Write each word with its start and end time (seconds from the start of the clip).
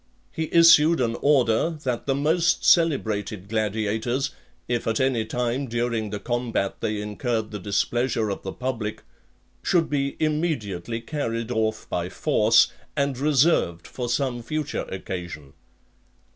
He 0.31 0.49
issued 0.51 0.99
an 0.99 1.15
order, 1.21 1.77
that 1.83 2.07
the 2.07 2.15
most 2.15 2.65
celebrated 2.65 3.47
gladiators, 3.47 4.31
if 4.67 4.87
at 4.87 4.99
any 4.99 5.25
time 5.25 5.67
during 5.67 6.09
the 6.09 6.19
combat 6.19 6.77
they 6.79 6.99
incurred 6.99 7.51
the 7.51 7.59
displeasure 7.59 8.31
of 8.31 8.41
the 8.41 8.51
public, 8.51 9.03
should 9.61 9.91
be 9.91 10.15
immediately 10.19 11.01
carried 11.01 11.51
off 11.51 11.87
by 11.87 12.09
force, 12.09 12.73
and 12.97 13.15
reserved 13.19 13.85
for 13.85 14.09
some 14.09 14.41
future 14.41 14.87
occasion. 14.89 15.53